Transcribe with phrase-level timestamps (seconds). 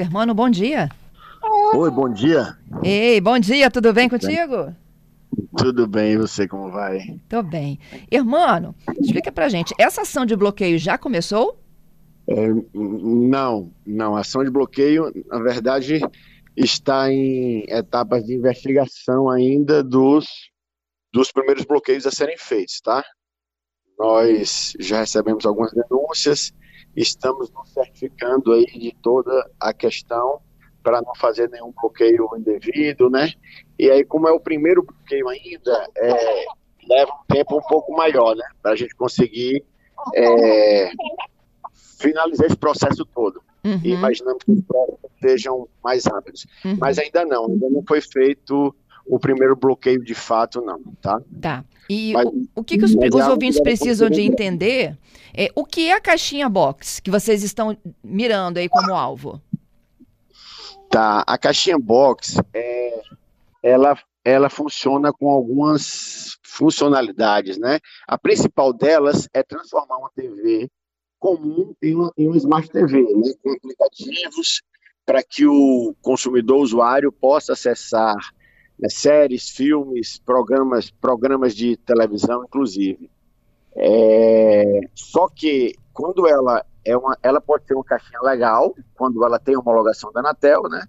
[0.00, 0.88] Hermano, bom dia.
[1.74, 2.56] Oi, bom dia.
[2.84, 4.74] Ei, bom dia, tudo bem contigo?
[5.56, 7.20] Tudo bem, e você como vai?
[7.28, 7.78] Tô bem.
[8.10, 11.58] Hermano, explica pra gente, essa ação de bloqueio já começou?
[12.28, 14.16] É, não, não.
[14.16, 16.00] A ação de bloqueio, na verdade,
[16.56, 20.26] está em etapas de investigação ainda dos,
[21.12, 23.04] dos primeiros bloqueios a serem feitos, tá?
[23.98, 26.52] Nós já recebemos algumas denúncias,
[26.96, 30.40] estamos nos certificando aí de toda a questão
[30.82, 33.32] para não fazer nenhum bloqueio indevido, né?
[33.78, 36.44] E aí, como é o primeiro bloqueio ainda, é,
[36.88, 38.44] leva um tempo um pouco maior, né?
[38.62, 39.64] Para a gente conseguir
[40.14, 40.90] é,
[42.00, 43.42] finalizar esse processo todo.
[43.64, 43.80] Uhum.
[43.84, 46.46] E imaginamos que os processos sejam mais rápidos.
[46.64, 46.76] Uhum.
[46.80, 48.74] Mas ainda não, ainda não foi feito
[49.08, 51.20] o primeiro bloqueio de fato, não, tá?
[51.40, 51.64] Tá.
[51.88, 54.96] E mas, o, o, que, que os, os é ouvintes precisam de entender
[55.34, 59.40] é o que é a caixinha box que vocês estão mirando aí como alvo?
[60.90, 63.00] Tá, a caixinha box, é,
[63.62, 67.78] ela, ela funciona com algumas funcionalidades, né?
[68.06, 70.68] A principal delas é transformar uma TV
[71.18, 73.32] comum em uma, em uma Smart TV, né?
[73.42, 74.62] Com aplicativos
[75.04, 78.16] para que o consumidor usuário possa acessar
[78.78, 83.10] né, séries, filmes, programas, programas de televisão, inclusive.
[83.76, 89.38] É, só que quando ela é uma, ela pode ser uma caixinha legal quando ela
[89.38, 90.84] tem homologação da Anatel, né?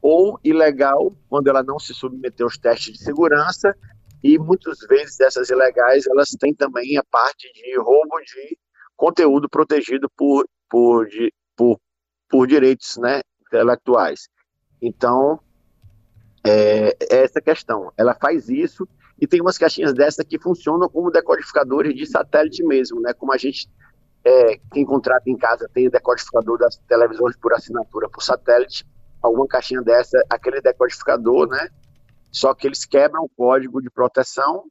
[0.00, 3.76] Ou ilegal quando ela não se submeteu aos testes de segurança
[4.22, 8.58] e muitas vezes essas ilegais elas têm também a parte de roubo de
[8.96, 11.06] conteúdo protegido por por,
[11.56, 11.78] por,
[12.28, 14.28] por direitos, né, intelectuais.
[14.82, 15.38] Então
[16.44, 17.92] é essa questão.
[17.96, 18.88] Ela faz isso
[19.20, 23.12] e tem umas caixinhas dessa que funcionam como decodificadores de satélite mesmo, né?
[23.12, 23.68] Como a gente
[24.24, 28.86] é, quem contrata em casa tem decodificador das televisões por assinatura por satélite,
[29.22, 31.68] alguma caixinha dessa, aquele decodificador, né?
[32.32, 34.64] Só que eles quebram o código de proteção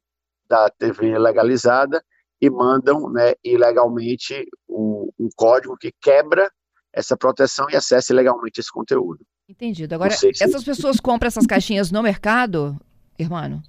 [0.48, 2.04] da TV legalizada
[2.40, 6.50] e mandam, né, ilegalmente um, um código que quebra
[6.92, 9.24] essa proteção e acessa ilegalmente esse conteúdo.
[9.48, 9.94] Entendido.
[9.94, 10.28] Agora, se...
[10.28, 12.80] essas pessoas compram essas caixinhas no mercado,
[13.18, 13.62] irmão?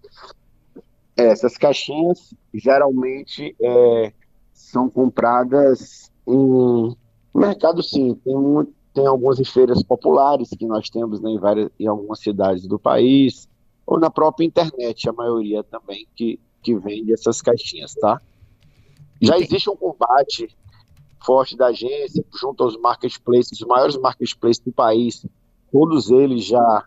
[1.18, 4.14] Essas caixinhas geralmente é,
[4.54, 6.96] são compradas em
[7.34, 8.16] mercado sim.
[8.16, 8.34] Tem,
[8.94, 13.50] tem algumas feiras populares que nós temos né, em, várias, em algumas cidades do país,
[13.86, 18.22] ou na própria internet, a maioria também que, que vende essas caixinhas, tá?
[19.22, 20.48] Já existe um combate
[21.22, 25.26] forte da agência junto aos marketplaces, os maiores marketplaces do país,
[25.76, 26.86] todos eles já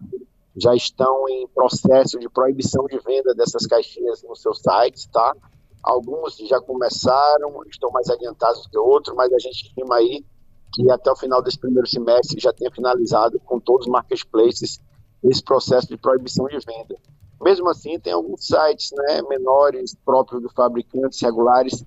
[0.57, 5.37] já estão em processo de proibição de venda dessas caixinhas nos seus sites, tá?
[5.83, 10.25] Alguns já começaram, estão mais adiantados que outros, mas a gente estima aí
[10.73, 14.81] que até o final desse primeiro semestre já tenha finalizado com todos os marketplaces
[15.23, 16.97] esse processo de proibição de venda.
[17.43, 21.85] Mesmo assim, tem alguns sites né, menores, próprios do fabricantes regulares,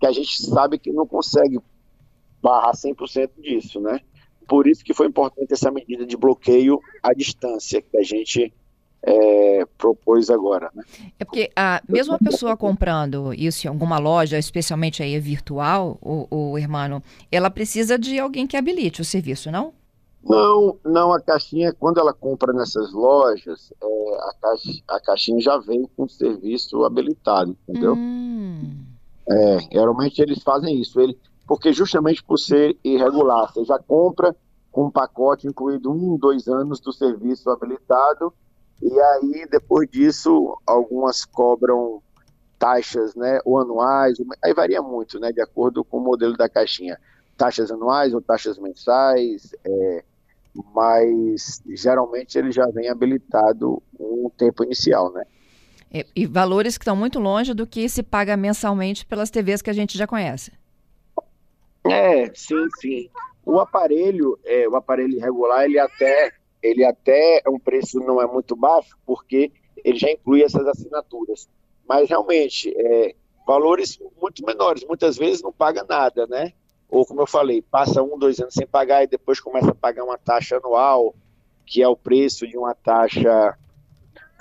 [0.00, 1.60] que a gente sabe que não consegue
[2.42, 4.00] barrar 100% disso, né?
[4.48, 8.52] Por isso que foi importante essa medida de bloqueio à distância que a gente
[9.02, 10.70] é, propôs agora.
[10.74, 10.82] Né?
[11.18, 16.26] É porque a, mesmo a pessoa comprando isso em alguma loja, especialmente aí virtual, o,
[16.30, 19.72] o irmão, ela precisa de alguém que habilite o serviço, não?
[20.24, 25.58] Não, não, a caixinha, quando ela compra nessas lojas, é, a, caixa, a caixinha já
[25.58, 27.94] vem com o serviço habilitado, entendeu?
[27.94, 28.76] Hum.
[29.30, 31.16] É, geralmente eles fazem isso, ele,
[31.48, 34.36] porque justamente por ser irregular, você já compra
[34.70, 38.32] com um pacote incluído um, dois anos do serviço habilitado,
[38.82, 42.02] e aí, depois disso, algumas cobram
[42.58, 46.98] taxas, né, ou anuais, aí varia muito, né, de acordo com o modelo da caixinha.
[47.36, 50.04] Taxas anuais ou taxas mensais, é,
[50.74, 55.24] mas geralmente ele já vem habilitado um tempo inicial, né.
[55.90, 59.70] E, e valores que estão muito longe do que se paga mensalmente pelas TVs que
[59.70, 60.52] a gente já conhece.
[61.84, 63.10] É, sim, sim.
[63.44, 68.26] O aparelho, é, o aparelho irregular, ele até ele até é um preço não é
[68.26, 69.52] muito baixo, porque
[69.84, 71.48] ele já inclui essas assinaturas.
[71.88, 73.14] Mas realmente, é,
[73.46, 76.52] valores muito menores, muitas vezes não paga nada, né?
[76.88, 80.04] Ou como eu falei, passa um, dois anos sem pagar e depois começa a pagar
[80.04, 81.14] uma taxa anual,
[81.66, 83.56] que é o preço de uma taxa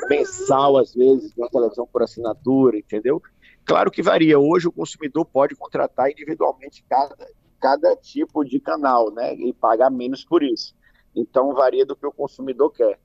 [0.10, 3.22] mensal, às vezes, de uma televisão por assinatura, entendeu?
[3.68, 4.40] Claro que varia.
[4.40, 7.18] Hoje o consumidor pode contratar individualmente cada,
[7.60, 9.36] cada tipo de canal, né?
[9.36, 10.74] E pagar menos por isso.
[11.14, 12.98] Então varia do que o consumidor quer.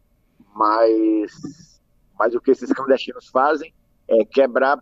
[0.54, 1.80] Mas,
[2.16, 3.74] mas o que esses clandestinos fazem
[4.06, 4.78] é quebrar,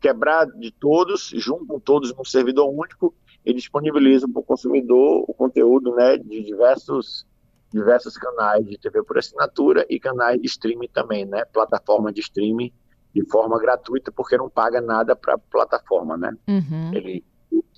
[0.00, 3.14] quebrar de todos, juntam todos num servidor único
[3.46, 7.24] e disponibilizam para o consumidor o conteúdo né, de diversos
[7.72, 11.44] diversos canais de TV por assinatura e canais de streaming também, né?
[11.44, 12.72] Plataforma de streaming
[13.14, 16.32] de forma gratuita, porque não paga nada para a plataforma, né?
[16.48, 16.94] Uhum.
[16.94, 17.24] Ele...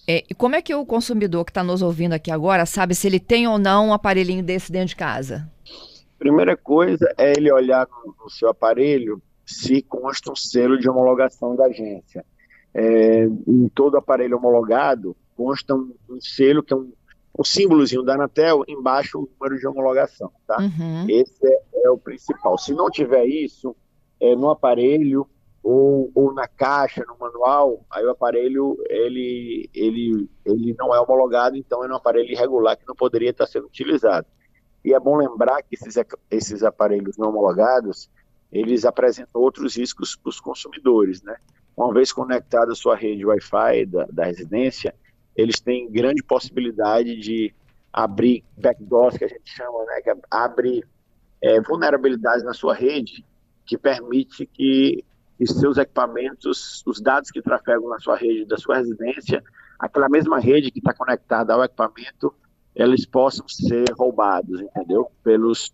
[0.07, 3.07] É, e como é que o consumidor que está nos ouvindo aqui agora sabe se
[3.07, 5.49] ele tem ou não um aparelhinho desse dentro de casa?
[6.19, 11.57] Primeira coisa é ele olhar no, no seu aparelho se consta um selo de homologação
[11.57, 12.25] da agência.
[12.75, 16.93] É, em todo aparelho homologado consta um, um selo que é um
[17.35, 20.59] o símbolozinho da Anatel, embaixo o número de homologação, tá?
[20.61, 21.07] Uhum.
[21.09, 22.59] Esse é, é, o principal.
[22.59, 23.75] Se não tiver isso,
[24.23, 25.29] é, no aparelho
[25.63, 31.57] ou, ou na caixa, no manual, aí o aparelho, ele, ele, ele não é homologado,
[31.57, 34.27] então é um aparelho irregular que não poderia estar sendo utilizado.
[34.85, 35.97] E é bom lembrar que esses,
[36.31, 38.09] esses aparelhos não homologados,
[38.51, 41.37] eles apresentam outros riscos para os consumidores, né?
[41.77, 44.95] Uma vez conectada à sua rede Wi-Fi da, da residência,
[45.35, 47.55] eles têm grande possibilidade de
[47.93, 50.85] abrir backdoors, que a gente chama, né, que abre
[51.41, 53.25] é, vulnerabilidades na sua rede,
[53.65, 55.05] que permite que
[55.41, 59.43] os seus equipamentos, os dados que trafegam na sua rede, da sua residência,
[59.79, 62.33] aquela mesma rede que está conectada ao equipamento,
[62.75, 65.11] eles possam ser roubados, entendeu?
[65.23, 65.73] Pelos,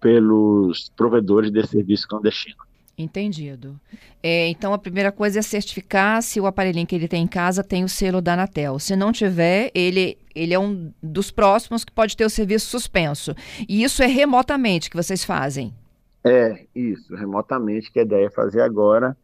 [0.00, 2.56] pelos provedores de serviço clandestino.
[2.96, 3.80] Entendido.
[4.22, 7.64] É, então, a primeira coisa é certificar se o aparelhinho que ele tem em casa
[7.64, 8.78] tem o selo da Anatel.
[8.78, 13.34] Se não tiver, ele, ele é um dos próximos que pode ter o serviço suspenso.
[13.66, 15.72] E isso é remotamente que vocês fazem?
[16.22, 19.16] É, isso, remotamente, que a ideia é fazer agora,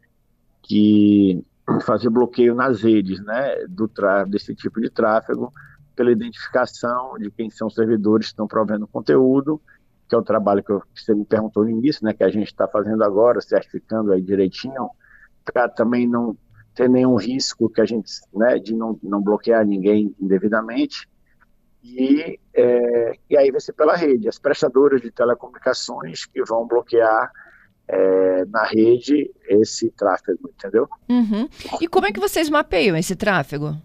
[0.63, 1.43] que
[1.85, 3.89] fazer bloqueio nas redes, né, do
[4.27, 5.53] desse tipo de tráfego,
[5.95, 9.61] pela identificação de quem são os servidores que estão provendo conteúdo,
[10.07, 12.29] que é o trabalho que, eu, que você me perguntou no início, né, que a
[12.29, 14.89] gente está fazendo agora, certificando aí direitinho,
[15.43, 16.37] para também não
[16.73, 21.09] ter nenhum risco que a gente, né, de não, não bloquear ninguém indevidamente.
[21.83, 27.31] E, é, e aí vai ser pela rede, as prestadoras de telecomunicações que vão bloquear
[27.87, 30.89] é, na rede esse tráfego, entendeu?
[31.07, 31.47] Uhum.
[31.79, 33.75] E como é que vocês mapeiam esse tráfego?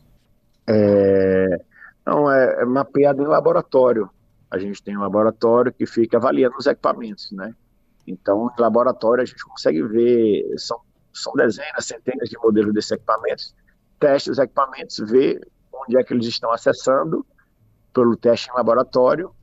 [0.67, 1.61] É,
[2.05, 4.11] não, é, é mapeado em laboratório
[4.53, 7.55] a gente tem um laboratório que fica avaliando os equipamentos, né?
[8.07, 10.79] Então, no laboratório a gente consegue ver, são,
[11.11, 13.55] são dezenas, centenas de modelos desses equipamentos,
[13.99, 15.41] teste os equipamentos, vê
[15.73, 17.25] onde é que eles estão acessando
[17.93, 19.35] pelo teste em laboratório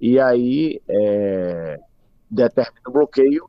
[0.00, 1.78] e aí é,
[2.30, 3.48] determina o bloqueio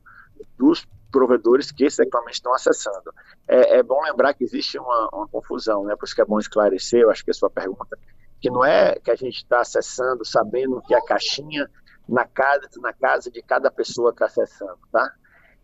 [0.58, 3.12] dos provedores que esses equipamentos estão acessando.
[3.48, 5.96] É, é bom lembrar que existe uma, uma, confusão, né?
[5.96, 7.98] Por isso que é bom esclarecer, eu acho que a sua pergunta
[8.40, 11.68] que não é que a gente está acessando sabendo que a caixinha
[12.08, 15.12] na casa, na casa de cada pessoa está acessando, tá?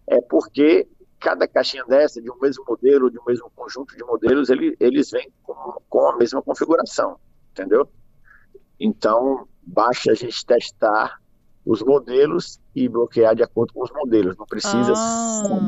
[0.07, 0.87] É porque
[1.19, 5.11] cada caixinha dessa, de um mesmo modelo, de um mesmo conjunto de modelos, ele, eles
[5.11, 5.55] vêm com,
[5.89, 7.19] com a mesma configuração,
[7.51, 7.89] entendeu?
[8.79, 11.21] Então, basta a gente testar
[11.65, 14.37] os modelos e bloquear de acordo com os modelos.
[14.37, 15.59] Não precisa, ah.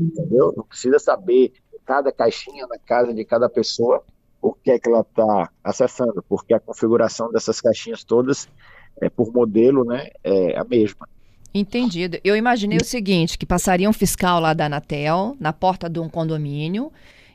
[0.00, 0.54] entendeu?
[0.56, 1.52] Não precisa saber
[1.84, 4.02] cada caixinha na casa de cada pessoa
[4.40, 8.48] o que é que ela está acessando, porque a configuração dessas caixinhas todas
[9.00, 11.08] é por modelo, né, é a mesma.
[11.54, 12.18] Entendido.
[12.24, 16.08] Eu imaginei o seguinte, que passaria um fiscal lá da Anatel, na porta de um
[16.08, 16.90] condomínio,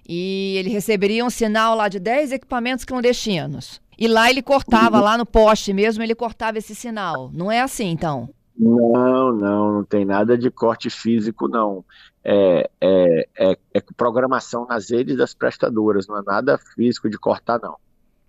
[0.07, 3.79] e ele receberia um sinal lá de 10 equipamentos clandestinos.
[3.97, 7.31] E lá ele cortava, lá no poste mesmo, ele cortava esse sinal.
[7.33, 8.29] Não é assim, então?
[8.57, 11.83] Não, não, não tem nada de corte físico, não
[12.29, 17.57] é, é, é, é, programação nas redes das prestadoras, não é nada físico de cortar,
[17.61, 17.77] não.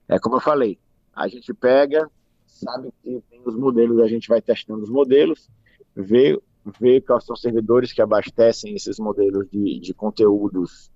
[0.08, 0.78] É como eu falei,
[1.12, 2.08] a gente pega,
[2.46, 5.50] sabe que tem os modelos, a gente vai testando os modelos,
[5.96, 6.40] vê,
[6.78, 10.92] vê quais são os servidores que abastecem esses modelos de, de conteúdos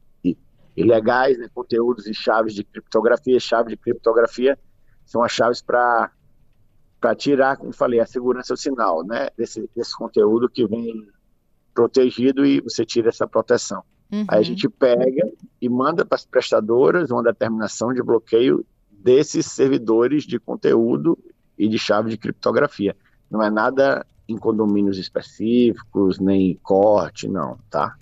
[0.77, 3.39] ilegais, né, conteúdos e chaves de criptografia.
[3.41, 4.59] Chave de criptografia
[5.05, 6.11] são as chaves para
[7.01, 11.09] para tirar, como falei, a segurança do sinal, né, desse, desse conteúdo que vem
[11.75, 13.83] protegido e você tira essa proteção.
[14.13, 14.25] Uhum.
[14.29, 15.29] Aí a gente pega
[15.61, 21.19] e manda para as prestadoras uma determinação de bloqueio desses servidores de conteúdo
[21.59, 22.95] e de chave de criptografia.
[23.29, 27.97] Não é nada em condomínios específicos, nem corte, não, tá?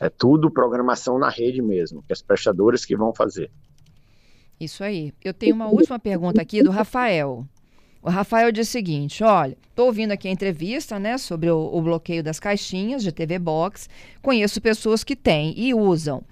[0.00, 3.50] É tudo programação na rede mesmo, que as prestadoras que vão fazer.
[4.60, 5.12] Isso aí.
[5.24, 7.46] Eu tenho uma última pergunta aqui do Rafael.
[8.02, 11.82] O Rafael diz o seguinte: olha, estou ouvindo aqui a entrevista né, sobre o, o,
[11.82, 13.88] bloqueio das caixinhas de TV Box.
[14.22, 16.22] Conheço pessoas que têm e usam.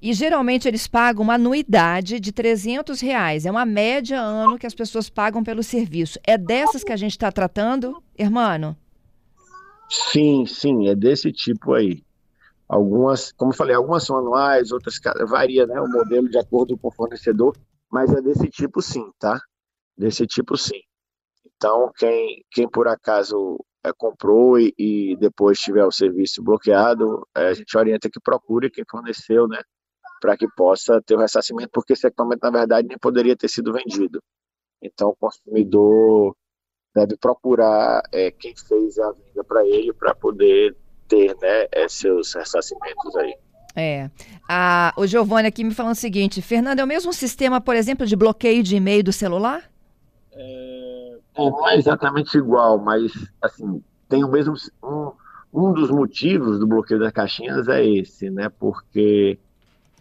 [0.00, 3.46] E geralmente eles pagam uma anuidade de 300 reais.
[3.46, 6.18] É uma média ano que as pessoas pagam pelo serviço.
[6.26, 8.76] É dessas que a gente está tratando, irmão?
[9.88, 12.03] Sim, sim, é desse tipo aí.
[12.68, 16.88] Algumas, como eu falei, algumas são anuais, outras varia né, o modelo de acordo com
[16.88, 17.54] o fornecedor,
[17.90, 19.38] mas é desse tipo sim, tá?
[19.96, 20.80] Desse tipo sim.
[21.44, 27.48] Então, quem, quem por acaso é, comprou e, e, depois tiver o serviço bloqueado, é,
[27.48, 29.60] a gente orienta que procure quem forneceu, né?
[30.20, 33.72] Para que possa ter o ressarcimento, porque esse equipamento, na verdade, nem poderia ter sido
[33.72, 34.22] vendido.
[34.82, 36.34] Então, o consumidor
[36.94, 40.76] deve procurar é, quem fez a venda para ele para poder
[41.08, 43.34] ter né, é, seus ressarcimentos aí.
[43.76, 44.10] É.
[44.48, 48.06] A, o Giovanni aqui me falando o seguinte: Fernando, é o mesmo sistema, por exemplo,
[48.06, 49.68] de bloqueio de e-mail do celular?
[50.32, 54.54] É, não é exatamente igual, mas assim, tem o mesmo.
[54.82, 55.12] Um,
[55.52, 58.48] um dos motivos do bloqueio das caixinhas é esse, né?
[58.48, 59.38] Porque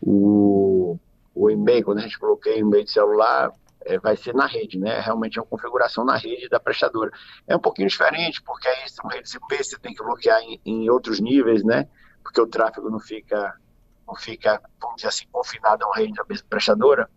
[0.02, 0.98] o,
[1.34, 3.52] o e-mail, quando a gente bloqueia o e-mail de celular,
[3.86, 5.00] é, vai ser na rede, né?
[5.00, 7.12] Realmente é uma configuração na rede da prestadora.
[7.48, 10.90] É um pouquinho diferente, porque aí são redes IP, você tem que bloquear em, em
[10.90, 11.88] outros níveis, né?
[12.22, 13.56] Porque o tráfego não fica,
[14.08, 17.10] não fica, vamos dizer assim, confinado a uma rede da mesma prestadora.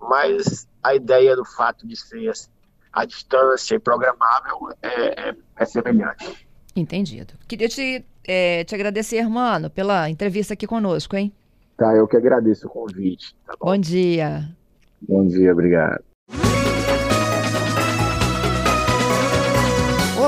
[0.00, 2.50] Mas a ideia do fato de ser assim,
[2.92, 6.46] a distância e programável é, é, é semelhante.
[6.74, 7.34] Entendido.
[7.48, 11.32] Queria te, é, te agradecer, mano, pela entrevista aqui conosco, hein?
[11.76, 13.34] Tá, eu que agradeço o convite.
[13.46, 13.66] Tá bom?
[13.66, 14.48] bom dia.
[15.00, 16.09] Bom dia, obrigado.